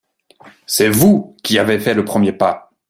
[0.65, 2.71] C’est vous qui avez fait le premier pas.